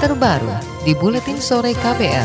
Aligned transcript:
terbaru 0.00 0.48
di 0.80 0.96
Buletin 0.96 1.36
Sore 1.36 1.76
KPR. 1.76 2.24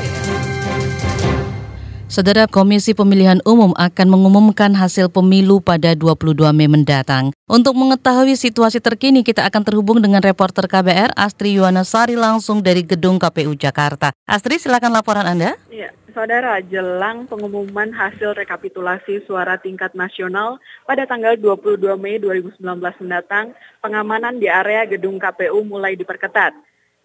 Saudara 2.08 2.48
Komisi 2.48 2.96
Pemilihan 2.96 3.44
Umum 3.44 3.76
akan 3.76 4.08
mengumumkan 4.08 4.72
hasil 4.72 5.12
pemilu 5.12 5.60
pada 5.60 5.92
22 5.92 6.56
Mei 6.56 6.72
mendatang. 6.72 7.36
Untuk 7.52 7.76
mengetahui 7.76 8.40
situasi 8.40 8.80
terkini, 8.80 9.28
kita 9.28 9.44
akan 9.44 9.68
terhubung 9.68 10.00
dengan 10.00 10.24
reporter 10.24 10.72
KBR 10.72 11.20
Astri 11.20 11.60
Yuwanasari 11.60 12.16
langsung 12.16 12.64
dari 12.64 12.80
Gedung 12.88 13.20
KPU 13.20 13.52
Jakarta. 13.60 14.16
Astri, 14.24 14.56
silakan 14.56 14.96
laporan 14.96 15.28
Anda. 15.28 15.60
Ya, 15.68 15.92
Saudara, 16.16 16.64
jelang 16.64 17.28
pengumuman 17.28 17.92
hasil 17.92 18.40
rekapitulasi 18.40 19.28
suara 19.28 19.60
tingkat 19.60 19.92
nasional 20.00 20.64
pada 20.88 21.04
tanggal 21.04 21.36
22 21.36 22.00
Mei 22.00 22.24
2019 22.24 22.56
mendatang, 23.04 23.52
pengamanan 23.84 24.40
di 24.40 24.48
area 24.48 24.88
gedung 24.88 25.20
KPU 25.20 25.68
mulai 25.68 26.00
diperketat. 26.00 26.56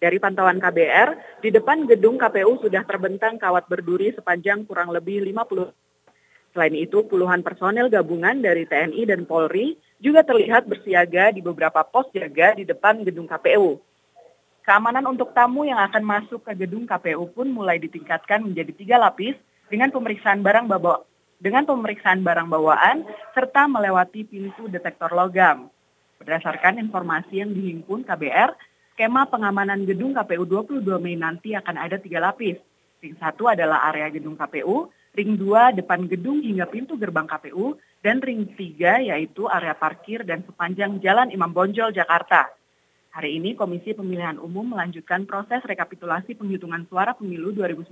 Dari 0.01 0.17
pantauan 0.17 0.57
KBR, 0.57 1.39
di 1.45 1.53
depan 1.53 1.85
gedung 1.85 2.17
KPU 2.17 2.57
sudah 2.57 2.81
terbentang 2.89 3.37
kawat 3.37 3.69
berduri 3.69 4.09
sepanjang 4.17 4.65
kurang 4.65 4.89
lebih 4.89 5.21
50 5.21 5.69
Selain 6.51 6.73
itu, 6.73 7.05
puluhan 7.05 7.45
personel 7.45 7.87
gabungan 7.87 8.41
dari 8.41 8.65
TNI 8.67 9.07
dan 9.07 9.23
Polri 9.23 9.77
juga 10.01 10.25
terlihat 10.25 10.67
bersiaga 10.67 11.31
di 11.31 11.39
beberapa 11.39 11.85
pos 11.85 12.09
jaga 12.11 12.57
di 12.57 12.65
depan 12.65 13.05
gedung 13.05 13.29
KPU. 13.29 13.77
Keamanan 14.65 15.05
untuk 15.05 15.37
tamu 15.37 15.69
yang 15.69 15.77
akan 15.79 16.03
masuk 16.03 16.49
ke 16.49 16.65
gedung 16.65 16.89
KPU 16.89 17.29
pun 17.31 17.47
mulai 17.53 17.77
ditingkatkan 17.77 18.41
menjadi 18.41 18.73
tiga 18.73 18.97
lapis 18.97 19.37
dengan 19.69 19.93
pemeriksaan 19.93 20.41
barang 20.41 20.65
bawa 20.65 21.05
dengan 21.37 21.63
pemeriksaan 21.65 22.25
barang 22.25 22.49
bawaan 22.49 23.05
serta 23.37 23.69
melewati 23.69 24.25
pintu 24.25 24.65
detektor 24.65 25.13
logam. 25.13 25.69
Berdasarkan 26.21 26.77
informasi 26.77 27.41
yang 27.41 27.53
dihimpun 27.55 28.05
KBR, 28.05 28.53
skema 28.93 29.25
pengamanan 29.27 29.87
gedung 29.87 30.11
KPU 30.11 30.43
22 30.43 30.83
Mei 30.99 31.15
nanti 31.15 31.55
akan 31.55 31.75
ada 31.79 31.97
tiga 31.97 32.19
lapis. 32.19 32.59
Ring 33.01 33.17
satu 33.17 33.49
adalah 33.49 33.89
area 33.89 34.13
gedung 34.13 34.37
KPU, 34.37 34.91
ring 35.17 35.33
dua 35.39 35.73
depan 35.73 36.05
gedung 36.05 36.43
hingga 36.43 36.69
pintu 36.69 36.99
gerbang 36.99 37.25
KPU, 37.25 37.79
dan 38.05 38.21
ring 38.21 38.45
tiga 38.53 39.01
yaitu 39.01 39.49
area 39.49 39.73
parkir 39.73 40.21
dan 40.21 40.45
sepanjang 40.45 41.01
Jalan 41.01 41.33
Imam 41.33 41.49
Bonjol, 41.49 41.95
Jakarta. 41.95 42.51
Hari 43.11 43.43
ini 43.43 43.59
Komisi 43.59 43.91
Pemilihan 43.91 44.39
Umum 44.39 44.71
melanjutkan 44.71 45.27
proses 45.27 45.59
rekapitulasi 45.67 46.31
penghitungan 46.31 46.87
suara 46.87 47.11
pemilu 47.11 47.51
2019 47.51 47.91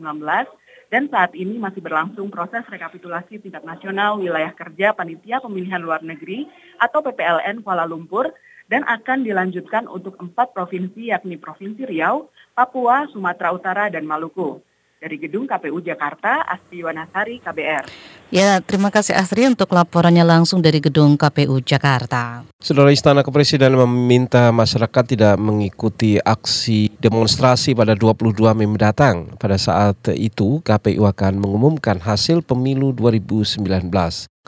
dan 0.88 1.12
saat 1.12 1.36
ini 1.36 1.60
masih 1.60 1.84
berlangsung 1.84 2.32
proses 2.32 2.64
rekapitulasi 2.64 3.44
tingkat 3.44 3.68
nasional 3.68 4.16
wilayah 4.16 4.56
kerja 4.56 4.95
panitia 4.95 5.44
pemilihan 5.44 5.84
luar 5.84 6.00
negeri 6.08 6.48
atau 6.80 7.04
PPLN 7.04 7.68
Kuala 7.68 7.84
Lumpur 7.84 8.32
dan 8.70 8.86
akan 8.86 9.25
dilanjutkan 9.25 9.89
untuk 9.89 10.16
empat 10.22 10.53
provinsi 10.53 11.09
yakni 11.09 11.36
Provinsi 11.42 11.84
Riau, 11.89 12.30
Papua, 12.53 13.09
Sumatera 13.09 13.50
Utara, 13.52 13.86
dan 13.89 14.06
Maluku. 14.06 14.61
Dari 15.00 15.16
Gedung 15.16 15.48
KPU 15.48 15.80
Jakarta, 15.80 16.44
Asti 16.44 16.84
Wanasari, 16.84 17.39
KBR. 17.39 17.88
Ya, 18.36 18.59
terima 18.59 18.92
kasih 18.92 19.16
Astri 19.16 19.48
untuk 19.48 19.72
laporannya 19.72 20.28
langsung 20.28 20.59
dari 20.59 20.84
Gedung 20.84 21.16
KPU 21.16 21.64
Jakarta. 21.64 22.44
Saudara 22.59 22.92
Istana 22.92 23.23
Kepresidenan 23.23 23.80
meminta 23.88 24.52
masyarakat 24.52 25.04
tidak 25.08 25.39
mengikuti 25.39 26.20
aksi 26.20 26.92
demonstrasi 27.00 27.73
pada 27.80 27.95
22 27.95 28.52
Mei 28.52 28.67
mendatang. 28.67 29.33
Pada 29.39 29.56
saat 29.56 29.98
itu, 30.20 30.59
KPU 30.67 31.08
akan 31.08 31.39
mengumumkan 31.39 31.98
hasil 32.04 32.44
pemilu 32.44 32.92
2019. 32.92 33.66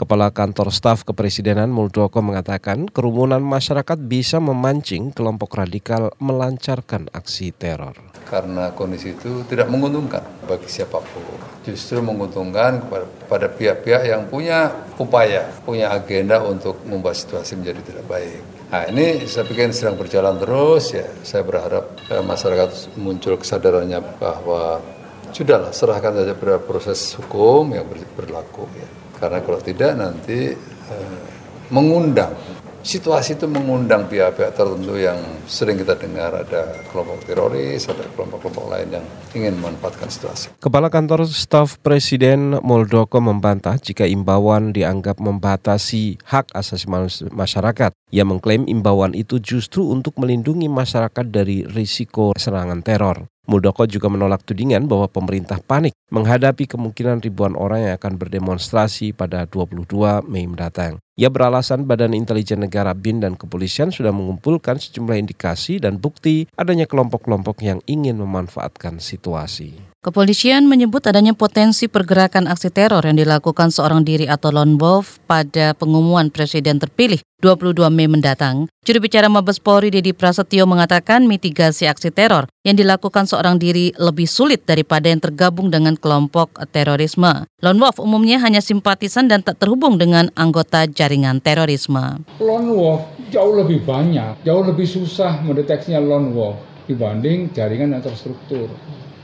Kepala 0.01 0.33
Kantor 0.33 0.73
Staf 0.73 1.05
Kepresidenan 1.05 1.69
Muldoko 1.69 2.25
mengatakan 2.25 2.89
kerumunan 2.89 3.37
masyarakat 3.37 4.01
bisa 4.01 4.41
memancing 4.41 5.13
kelompok 5.13 5.61
radikal 5.61 6.09
melancarkan 6.17 7.05
aksi 7.13 7.53
teror. 7.53 7.93
Karena 8.25 8.73
kondisi 8.73 9.13
itu 9.13 9.45
tidak 9.45 9.69
menguntungkan 9.69 10.25
bagi 10.49 10.65
siapa 10.65 10.97
pun. 10.97 11.37
Justru 11.61 12.01
menguntungkan 12.01 12.81
kepada 12.81 13.45
pihak-pihak 13.53 14.09
yang 14.09 14.25
punya 14.25 14.73
upaya, 14.97 15.45
punya 15.61 15.93
agenda 15.93 16.41
untuk 16.41 16.81
membuat 16.81 17.21
situasi 17.21 17.61
menjadi 17.61 17.93
tidak 17.93 18.05
baik. 18.09 18.41
Nah 18.73 18.89
ini 18.89 19.29
saya 19.29 19.45
pikir 19.45 19.69
sedang 19.69 20.01
berjalan 20.01 20.41
terus 20.41 20.97
ya. 20.97 21.05
Saya 21.21 21.45
berharap 21.45 21.93
eh, 22.09 22.25
masyarakat 22.25 22.97
muncul 22.97 23.37
kesadarannya 23.37 24.01
bahwa 24.17 24.81
sudahlah 25.29 25.69
serahkan 25.69 26.25
saja 26.25 26.33
pada 26.33 26.57
proses 26.57 27.13
hukum 27.21 27.69
yang 27.69 27.85
berlaku 28.17 28.65
ya 28.73 29.00
karena 29.21 29.39
kalau 29.45 29.59
tidak 29.61 29.93
nanti 29.93 30.57
eh, 30.57 31.21
mengundang 31.69 32.33
situasi 32.81 33.37
itu 33.37 33.45
mengundang 33.45 34.09
pihak-pihak 34.09 34.57
tertentu 34.57 34.97
yang 34.97 35.17
sering 35.45 35.77
kita 35.77 35.93
dengar 35.97 36.33
ada 36.33 36.81
kelompok 36.89 37.21
teroris, 37.25 37.85
ada 37.85 38.05
kelompok-kelompok 38.17 38.65
lain 38.73 38.89
yang 38.97 39.05
ingin 39.37 39.53
memanfaatkan 39.61 40.09
situasi. 40.09 40.45
Kepala 40.57 40.89
Kantor 40.89 41.29
Staf 41.29 41.77
Presiden 41.79 42.57
Muldoko 42.61 43.21
membantah 43.21 43.77
jika 43.77 44.09
imbauan 44.09 44.73
dianggap 44.73 45.21
membatasi 45.21 46.19
hak 46.25 46.51
asasi 46.57 46.89
masyarakat. 47.31 47.93
Ia 48.11 48.25
mengklaim 48.27 48.67
imbauan 48.67 49.15
itu 49.15 49.39
justru 49.39 49.87
untuk 49.87 50.17
melindungi 50.19 50.67
masyarakat 50.67 51.25
dari 51.29 51.63
risiko 51.63 52.33
serangan 52.35 52.83
teror. 52.83 53.29
Muldoko 53.49 53.89
juga 53.89 54.05
menolak 54.05 54.45
tudingan 54.45 54.85
bahwa 54.85 55.09
pemerintah 55.09 55.57
panik 55.57 55.97
menghadapi 56.13 56.69
kemungkinan 56.69 57.25
ribuan 57.25 57.57
orang 57.57 57.89
yang 57.89 57.93
akan 57.97 58.21
berdemonstrasi 58.21 59.17
pada 59.17 59.49
22 59.49 59.89
Mei 60.29 60.45
mendatang. 60.45 61.01
Ia 61.17 61.29
beralasan 61.29 61.85
Badan 61.85 62.13
Intelijen 62.13 62.61
Negara 62.61 62.93
BIN 62.93 63.21
dan 63.21 63.33
kepolisian 63.37 63.89
sudah 63.89 64.13
mengumpulkan 64.13 64.77
sejumlah 64.77 65.17
indikasi 65.21 65.81
dan 65.81 65.97
bukti 65.97 66.49
adanya 66.57 66.85
kelompok-kelompok 66.85 67.61
yang 67.65 67.81
ingin 67.89 68.17
memanfaatkan 68.21 69.01
situasi. 69.01 69.77
Kepolisian 70.01 70.65
menyebut 70.65 71.05
adanya 71.05 71.37
potensi 71.37 71.85
pergerakan 71.85 72.49
aksi 72.49 72.73
teror 72.73 73.05
yang 73.05 73.21
dilakukan 73.21 73.69
seorang 73.69 74.01
diri 74.01 74.25
atau 74.25 74.49
lone 74.49 74.81
wolf 74.81 75.21
pada 75.29 75.77
pengumuman 75.77 76.33
presiden 76.33 76.81
terpilih 76.81 77.21
22 77.41 77.89
Mei 77.89 78.05
mendatang. 78.05 78.69
Juru 78.85 79.01
bicara 79.09 79.25
Mabes 79.25 79.57
Polri 79.57 79.89
Dedi 79.89 80.13
Prasetyo 80.13 80.69
mengatakan 80.69 81.25
mitigasi 81.25 81.89
aksi 81.89 82.13
teror 82.13 82.45
yang 82.61 82.77
dilakukan 82.77 83.25
seorang 83.25 83.57
diri 83.57 83.89
lebih 83.97 84.29
sulit 84.29 84.61
daripada 84.69 85.09
yang 85.09 85.17
tergabung 85.17 85.73
dengan 85.73 85.97
kelompok 85.97 86.53
terorisme. 86.69 87.49
Lone 87.65 87.81
wolf 87.81 87.97
umumnya 87.97 88.37
hanya 88.45 88.61
simpatisan 88.61 89.25
dan 89.25 89.41
tak 89.41 89.57
terhubung 89.57 89.97
dengan 89.97 90.29
anggota 90.37 90.85
jaringan 90.85 91.41
terorisme. 91.41 92.21
Lone 92.37 92.69
wolf 92.69 93.01
jauh 93.33 93.57
lebih 93.57 93.81
banyak, 93.89 94.45
jauh 94.45 94.61
lebih 94.61 94.85
susah 94.85 95.41
mendeteksinya 95.41 95.97
lone 95.97 96.37
wolf 96.37 96.61
dibanding 96.85 97.49
jaringan 97.57 97.97
yang 97.97 98.05
terstruktur. 98.05 98.69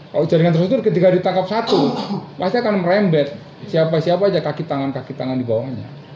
Kalau 0.09 0.25
jaringan 0.25 0.57
terstruktur 0.57 0.81
ketika 0.81 1.13
ditangkap 1.13 1.45
satu, 1.45 1.94
pasti 2.41 2.57
akan 2.57 2.81
merembet. 2.81 3.38
Siapa-siapa 3.69 4.34
aja 4.34 4.41
kaki 4.41 4.66
tangan 4.66 4.89
kaki 4.89 5.13
tangan 5.13 5.38
di 5.38 5.45
bawahnya. 5.45 6.06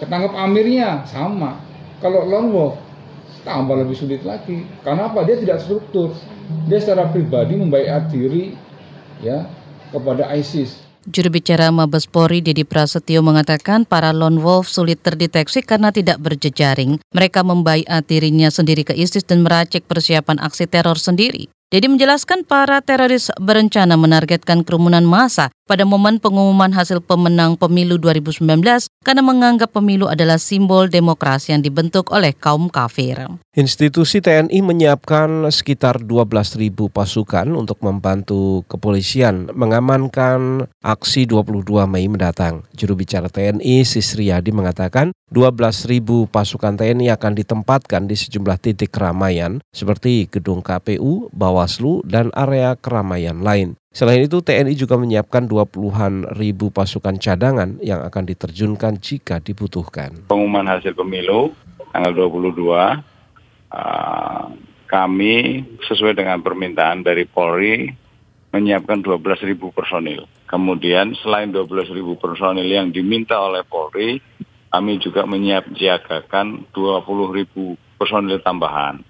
Ketangkap 0.00 0.32
amirnya 0.32 1.04
sama. 1.04 1.60
Kalau 2.00 2.24
lone 2.24 2.48
wolf 2.48 2.74
tambah 3.44 3.76
lebih 3.76 3.96
sulit 3.96 4.24
lagi. 4.24 4.64
Karena 4.80 5.12
apa? 5.12 5.24
Dia 5.28 5.36
tidak 5.36 5.60
struktur. 5.60 6.16
Dia 6.66 6.80
secara 6.80 7.12
pribadi 7.12 7.60
membaiat 7.60 8.08
diri 8.08 8.56
ya 9.20 9.44
kepada 9.92 10.32
ISIS. 10.34 10.90
Juru 11.08 11.32
bicara 11.32 11.72
Mabes 11.72 12.04
Polri 12.04 12.44
Dedi 12.44 12.60
Prasetyo 12.60 13.24
mengatakan 13.24 13.88
para 13.88 14.12
lone 14.12 14.36
wolf 14.36 14.68
sulit 14.68 15.00
terdeteksi 15.00 15.64
karena 15.64 15.88
tidak 15.88 16.20
berjejaring. 16.20 17.00
Mereka 17.16 17.40
membaiat 17.40 18.04
dirinya 18.04 18.52
sendiri 18.52 18.84
ke 18.84 18.92
ISIS 18.92 19.24
dan 19.24 19.40
meracik 19.40 19.88
persiapan 19.88 20.36
aksi 20.44 20.68
teror 20.68 21.00
sendiri. 21.00 21.48
Dedi 21.70 21.86
menjelaskan 21.86 22.44
para 22.44 22.82
teroris 22.84 23.30
berencana 23.38 23.94
menargetkan 23.94 24.66
kerumunan 24.66 25.06
massa 25.06 25.54
pada 25.70 25.86
momen 25.86 26.18
pengumuman 26.18 26.74
hasil 26.74 26.98
pemenang 26.98 27.54
pemilu 27.54 27.94
2019 28.02 28.42
karena 29.06 29.22
menganggap 29.22 29.70
pemilu 29.70 30.10
adalah 30.10 30.34
simbol 30.34 30.90
demokrasi 30.90 31.54
yang 31.54 31.62
dibentuk 31.62 32.10
oleh 32.10 32.34
kaum 32.34 32.66
kafir. 32.66 33.30
Institusi 33.54 34.18
TNI 34.18 34.58
menyiapkan 34.66 35.46
sekitar 35.54 36.02
12.000 36.02 36.74
pasukan 36.90 37.46
untuk 37.54 37.78
membantu 37.86 38.66
kepolisian 38.66 39.46
mengamankan 39.54 40.66
aksi 40.82 41.30
22 41.30 41.86
Mei 41.86 42.10
mendatang. 42.10 42.66
Juru 42.74 42.98
bicara 42.98 43.30
TNI 43.30 43.86
Sisriyadi 43.86 44.50
mengatakan 44.50 45.14
12.000 45.30 46.26
pasukan 46.26 46.74
TNI 46.74 47.14
akan 47.14 47.32
ditempatkan 47.38 48.10
di 48.10 48.18
sejumlah 48.18 48.58
titik 48.58 48.90
keramaian 48.90 49.62
seperti 49.70 50.26
gedung 50.26 50.66
KPU, 50.66 51.30
Bawaslu, 51.30 52.02
dan 52.02 52.34
area 52.34 52.74
keramaian 52.74 53.38
lain. 53.38 53.79
Selain 53.90 54.22
itu, 54.22 54.38
TNI 54.38 54.78
juga 54.78 54.94
menyiapkan 54.94 55.50
20-an 55.50 56.38
ribu 56.38 56.70
pasukan 56.70 57.18
cadangan 57.18 57.74
yang 57.82 58.06
akan 58.06 58.22
diterjunkan 58.22 59.02
jika 59.02 59.42
dibutuhkan. 59.42 60.30
Pengumuman 60.30 60.62
hasil 60.62 60.94
pemilu 60.94 61.50
tanggal 61.90 62.14
22, 62.14 63.02
uh, 63.74 64.46
kami 64.86 65.66
sesuai 65.90 66.14
dengan 66.14 66.38
permintaan 66.38 67.02
dari 67.02 67.26
Polri 67.26 67.90
menyiapkan 68.54 69.02
12 69.02 69.50
ribu 69.50 69.74
personil. 69.74 70.30
Kemudian 70.46 71.18
selain 71.18 71.50
12 71.50 71.90
ribu 71.90 72.14
personil 72.14 72.70
yang 72.70 72.94
diminta 72.94 73.42
oleh 73.42 73.66
Polri, 73.66 74.22
kami 74.70 75.02
juga 75.02 75.26
menyiapkan 75.26 76.62
20 76.70 77.38
ribu 77.42 77.74
personil 77.98 78.38
tambahan. 78.38 79.02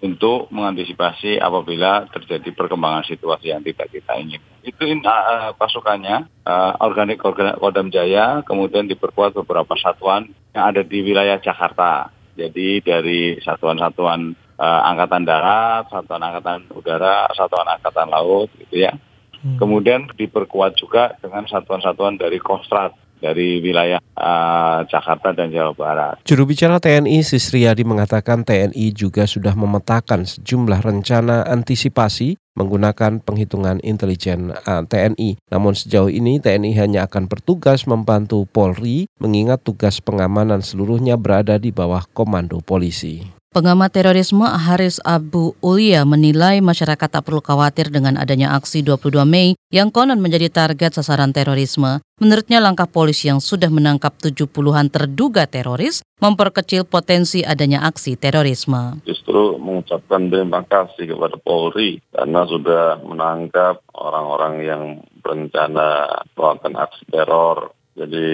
Untuk 0.00 0.48
mengantisipasi 0.48 1.36
apabila 1.36 2.08
terjadi 2.08 2.56
perkembangan 2.56 3.04
situasi 3.04 3.52
yang 3.52 3.60
tidak 3.60 3.92
kita 3.92 4.16
ingin. 4.16 4.40
Itu 4.64 4.88
uh, 4.88 5.52
pasukannya 5.56 6.28
uh, 6.48 6.72
organik 6.80 7.20
Kodam 7.20 7.92
Jaya, 7.92 8.40
kemudian 8.44 8.88
diperkuat 8.88 9.36
beberapa 9.36 9.76
satuan 9.76 10.32
yang 10.56 10.64
ada 10.72 10.80
di 10.80 10.98
wilayah 11.04 11.36
Jakarta. 11.40 12.08
Jadi 12.36 12.80
dari 12.80 13.36
satuan-satuan 13.44 14.32
uh, 14.56 14.80
angkatan 14.88 15.28
darat, 15.28 15.88
satuan 15.92 16.24
angkatan 16.24 16.68
udara, 16.72 17.28
satuan 17.36 17.68
angkatan 17.68 18.08
laut, 18.08 18.48
gitu 18.56 18.88
ya. 18.88 18.96
Hmm. 19.40 19.56
Kemudian 19.56 20.08
diperkuat 20.16 20.76
juga 20.76 21.16
dengan 21.20 21.48
satuan-satuan 21.48 22.20
dari 22.20 22.36
Kostrat 22.36 22.92
dari 23.20 23.60
wilayah 23.60 24.00
uh, 24.16 24.82
Jakarta 24.88 25.36
dan 25.36 25.52
Jawa 25.52 25.76
Barat. 25.76 26.16
Juru 26.24 26.48
bicara 26.48 26.80
TNI 26.80 27.20
Sisriyadi 27.20 27.84
mengatakan 27.84 28.42
TNI 28.42 28.90
juga 28.96 29.28
sudah 29.28 29.52
memetakan 29.52 30.24
sejumlah 30.24 30.80
rencana 30.80 31.44
antisipasi 31.46 32.40
menggunakan 32.58 33.22
penghitungan 33.22 33.78
intelijen 33.80 34.52
uh, 34.52 34.82
TNI. 34.84 35.38
Namun 35.48 35.72
sejauh 35.72 36.10
ini 36.10 36.42
TNI 36.42 36.76
hanya 36.76 37.06
akan 37.06 37.30
bertugas 37.30 37.88
membantu 37.88 38.44
Polri 38.50 39.06
mengingat 39.22 39.62
tugas 39.62 40.02
pengamanan 40.02 40.60
seluruhnya 40.60 41.14
berada 41.14 41.56
di 41.56 41.70
bawah 41.70 42.04
komando 42.10 42.58
polisi. 42.60 43.39
Pengamat 43.50 43.90
terorisme 43.90 44.46
Haris 44.46 45.02
Abu 45.02 45.58
Ulia 45.58 46.06
menilai 46.06 46.62
masyarakat 46.62 47.10
tak 47.10 47.26
perlu 47.26 47.42
khawatir 47.42 47.90
dengan 47.90 48.14
adanya 48.14 48.54
aksi 48.54 48.78
22 48.78 49.26
Mei 49.26 49.58
yang 49.74 49.90
konon 49.90 50.22
menjadi 50.22 50.46
target 50.46 50.94
sasaran 50.94 51.34
terorisme. 51.34 51.98
Menurutnya 52.22 52.62
langkah 52.62 52.86
polisi 52.86 53.26
yang 53.26 53.42
sudah 53.42 53.66
menangkap 53.66 54.14
70-an 54.22 54.94
terduga 54.94 55.50
teroris 55.50 55.98
memperkecil 56.22 56.86
potensi 56.86 57.42
adanya 57.42 57.82
aksi 57.90 58.14
terorisme. 58.14 59.02
Justru 59.02 59.58
mengucapkan 59.58 60.30
terima 60.30 60.62
kasih 60.62 61.10
kepada 61.10 61.34
Polri 61.42 61.98
karena 62.14 62.46
sudah 62.46 63.02
menangkap 63.02 63.82
orang-orang 63.98 64.54
yang 64.62 64.82
berencana 65.26 66.22
melakukan 66.38 66.78
aksi 66.78 67.02
teror. 67.10 67.74
Jadi 67.98 68.30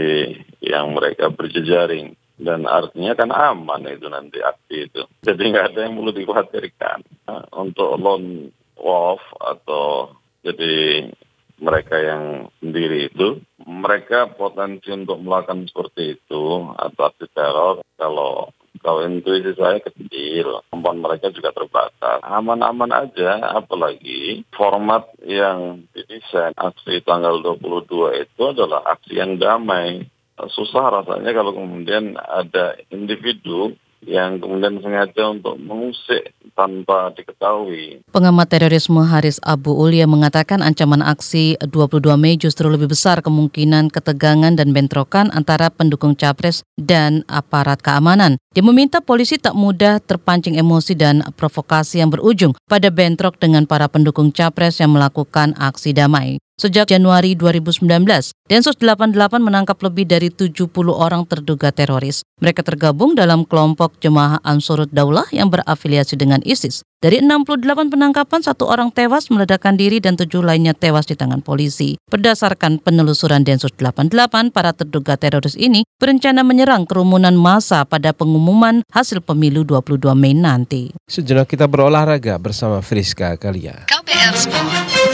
yang 0.61 0.93
mereka 0.93 1.33
berjejaring 1.33 2.13
dan 2.37 2.69
artinya 2.69 3.17
kan 3.17 3.31
aman 3.33 3.89
itu 3.89 4.07
nanti 4.13 4.39
aksi 4.45 4.77
itu. 4.89 5.03
Jadi 5.25 5.43
nggak 5.53 5.67
ada 5.73 5.81
yang 5.89 5.95
perlu 5.97 6.13
dikhawatirkan 6.13 6.99
untuk 7.57 7.97
lone 7.97 8.53
wolf 8.77 9.25
atau 9.41 10.13
jadi 10.45 11.09
mereka 11.57 11.97
yang 11.97 12.53
sendiri 12.61 13.09
itu 13.09 13.41
mereka 13.65 14.29
potensi 14.29 14.93
untuk 14.93 15.17
melakukan 15.25 15.65
seperti 15.73 16.21
itu 16.21 16.45
atau 16.77 17.03
aksi 17.09 17.27
teror 17.33 17.81
kalau 17.97 18.53
kalau 18.85 19.03
intuisi 19.09 19.51
saya 19.57 19.81
kecil, 19.81 20.63
kemampuan 20.69 21.01
mereka 21.01 21.33
juga 21.33 21.51
terbatas. 21.51 22.23
Aman-aman 22.23 22.93
aja, 22.93 23.57
apalagi 23.57 24.47
format 24.55 25.09
yang 25.25 25.89
didesain 25.91 26.55
aksi 26.55 27.01
tanggal 27.03 27.41
22 27.43 28.23
itu 28.23 28.43
adalah 28.47 28.85
aksi 28.87 29.19
yang 29.19 29.41
damai 29.41 30.07
susah 30.53 31.03
rasanya 31.03 31.33
kalau 31.33 31.57
kemudian 31.57 32.17
ada 32.21 32.77
individu 32.93 33.73
yang 34.05 34.39
kemudian 34.39 34.79
sengaja 34.85 35.33
untuk 35.33 35.57
mengusik 35.59 36.37
tanpa 36.53 37.11
diketahui. 37.17 38.07
Pengamat 38.15 38.47
terorisme 38.49 39.03
Haris 39.03 39.43
Abu 39.43 39.75
Ulia 39.75 40.07
mengatakan 40.07 40.63
ancaman 40.63 41.03
aksi 41.03 41.59
22 41.61 42.05
Mei 42.15 42.39
justru 42.39 42.71
lebih 42.71 42.93
besar 42.93 43.25
kemungkinan 43.25 43.91
ketegangan 43.91 44.55
dan 44.55 44.71
bentrokan 44.71 45.33
antara 45.35 45.73
pendukung 45.73 46.15
capres 46.15 46.63
dan 46.79 47.27
aparat 47.27 47.83
keamanan. 47.83 48.39
Dia 48.57 48.65
meminta 48.65 49.05
polisi 49.05 49.37
tak 49.37 49.53
mudah 49.53 50.01
terpancing 50.01 50.57
emosi 50.57 50.97
dan 50.97 51.21
provokasi 51.37 52.01
yang 52.01 52.09
berujung 52.09 52.57
pada 52.65 52.89
bentrok 52.89 53.37
dengan 53.37 53.69
para 53.69 53.85
pendukung 53.85 54.33
capres 54.33 54.81
yang 54.81 54.97
melakukan 54.97 55.53
aksi 55.61 55.93
damai. 55.93 56.41
Sejak 56.57 56.89
Januari 56.89 57.37
2019, 57.37 57.85
Densus 58.49 58.81
88 58.81 59.13
menangkap 59.45 59.77
lebih 59.85 60.09
dari 60.09 60.33
70 60.33 60.73
orang 60.89 61.29
terduga 61.29 61.69
teroris. 61.69 62.25
Mereka 62.41 62.65
tergabung 62.65 63.13
dalam 63.13 63.45
kelompok 63.45 64.01
Jemaah 64.01 64.41
Ansurut 64.41 64.89
Daulah 64.89 65.29
yang 65.37 65.53
berafiliasi 65.53 66.17
dengan 66.17 66.41
ISIS. 66.41 66.81
Dari 66.97 67.21
68 67.21 67.93
penangkapan, 67.93 68.41
satu 68.41 68.73
orang 68.73 68.89
tewas 68.89 69.29
meledakkan 69.29 69.77
diri 69.77 70.01
dan 70.01 70.17
tujuh 70.17 70.41
lainnya 70.41 70.73
tewas 70.73 71.05
di 71.05 71.13
tangan 71.13 71.45
polisi. 71.45 72.01
Berdasarkan 72.09 72.81
penelusuran 72.81 73.45
Densus 73.45 73.69
88, 73.77 74.49
para 74.49 74.73
terduga 74.73 75.21
teroris 75.21 75.61
ini 75.61 75.85
berencana 76.01 76.41
menyerang 76.41 76.89
kerumunan 76.89 77.37
massa 77.37 77.85
pada 77.85 78.17
pengumuman 78.17 78.81
hasil 78.97 79.21
pemilu 79.21 79.69
22 79.69 80.17
Mei 80.17 80.33
nanti. 80.33 80.89
Sejenak 81.05 81.53
kita 81.53 81.69
berolahraga 81.69 82.41
bersama 82.41 82.81
Friska 82.81 83.37
Kalia. 83.37 83.85
KPR 83.85 84.33
Sport. 84.33 85.06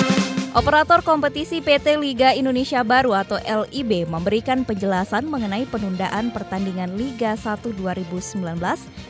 Operator 0.53 1.01
kompetisi 1.01 1.65
PT 1.65 1.97
Liga 1.97 2.37
Indonesia 2.37 2.85
Baru 2.85 3.17
atau 3.17 3.41
LIB 3.41 4.05
memberikan 4.05 4.69
penjelasan 4.69 5.25
mengenai 5.25 5.65
penundaan 5.65 6.29
pertandingan 6.29 6.93
Liga 6.93 7.41
1 7.41 7.73
2019 7.73 8.61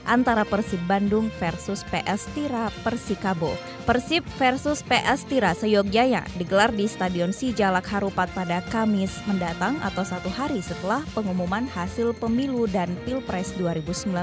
antara 0.06 0.46
Persib 0.46 0.78
Bandung 0.86 1.34
versus 1.42 1.82
PS 1.90 2.30
Tira 2.30 2.70
Persikabo. 2.86 3.58
Persib 3.82 4.22
versus 4.38 4.86
PS 4.86 5.26
Tira 5.26 5.50
Seyogjaya 5.58 6.22
digelar 6.38 6.70
di 6.70 6.86
Stadion 6.86 7.34
Sijalak 7.34 7.90
Harupat 7.90 8.30
pada 8.38 8.62
Kamis 8.70 9.10
mendatang 9.26 9.82
atau 9.82 10.06
satu 10.06 10.30
hari 10.30 10.62
setelah 10.62 11.02
pengumuman 11.10 11.66
hasil 11.74 12.14
pemilu 12.22 12.70
dan 12.70 12.94
Pilpres 13.02 13.50
2019. 13.58 14.14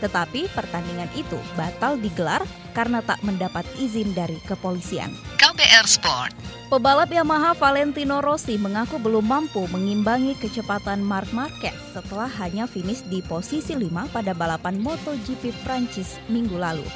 Tetapi 0.00 0.48
pertandingan 0.56 1.12
itu 1.12 1.36
batal 1.52 2.00
digelar 2.00 2.40
karena 2.72 3.04
tak 3.04 3.20
mendapat 3.28 3.68
izin 3.76 4.16
dari 4.16 4.40
kepolisian. 4.48 5.12
KBR 5.50 5.82
Sport. 5.90 6.30
Pebalap 6.70 7.10
Yamaha 7.10 7.58
Valentino 7.58 8.22
Rossi 8.22 8.54
mengaku 8.54 9.02
belum 9.02 9.26
mampu 9.26 9.66
mengimbangi 9.74 10.38
kecepatan 10.38 11.02
Marc 11.02 11.26
Marquez 11.34 11.74
setelah 11.90 12.30
hanya 12.38 12.70
finish 12.70 13.02
di 13.10 13.18
posisi 13.18 13.74
5 13.74 14.14
pada 14.14 14.30
balapan 14.30 14.78
MotoGP 14.78 15.50
Prancis 15.66 16.22
minggu 16.30 16.54
lalu. 16.54 16.86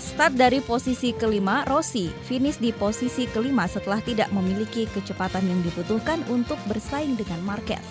Start 0.00 0.40
dari 0.40 0.64
posisi 0.64 1.12
kelima, 1.12 1.68
Rossi 1.68 2.08
finish 2.24 2.56
di 2.56 2.72
posisi 2.72 3.28
kelima 3.28 3.68
setelah 3.68 4.00
tidak 4.00 4.32
memiliki 4.32 4.88
kecepatan 4.88 5.44
yang 5.44 5.60
dibutuhkan 5.60 6.24
untuk 6.32 6.56
bersaing 6.72 7.20
dengan 7.20 7.44
Marquez. 7.44 7.84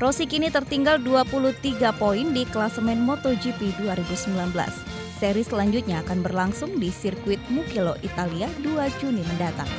Rossi 0.00 0.24
kini 0.24 0.48
tertinggal 0.48 0.96
23 0.96 1.92
poin 2.00 2.32
di 2.32 2.48
klasemen 2.48 3.04
MotoGP 3.04 3.84
2019. 3.84 4.32
Seri 5.22 5.46
selanjutnya 5.46 6.02
akan 6.02 6.18
berlangsung 6.26 6.82
di 6.82 6.90
sirkuit 6.90 7.38
Mugello, 7.46 7.94
Italia 8.02 8.50
2 8.58 8.98
Juni 8.98 9.22
mendatang. 9.22 9.70